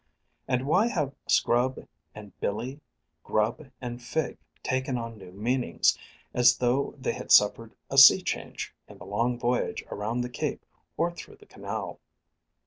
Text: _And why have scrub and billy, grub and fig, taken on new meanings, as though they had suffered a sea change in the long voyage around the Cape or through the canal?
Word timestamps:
_And 0.47 0.65
why 0.65 0.87
have 0.87 1.13
scrub 1.27 1.87
and 2.15 2.31
billy, 2.39 2.79
grub 3.23 3.69
and 3.79 4.01
fig, 4.01 4.39
taken 4.63 4.97
on 4.97 5.19
new 5.19 5.31
meanings, 5.31 5.95
as 6.33 6.57
though 6.57 6.95
they 6.97 7.13
had 7.13 7.31
suffered 7.31 7.75
a 7.91 7.99
sea 7.99 8.23
change 8.23 8.73
in 8.89 8.97
the 8.97 9.05
long 9.05 9.37
voyage 9.37 9.83
around 9.91 10.21
the 10.21 10.29
Cape 10.31 10.65
or 10.97 11.11
through 11.11 11.35
the 11.35 11.45
canal? 11.45 11.99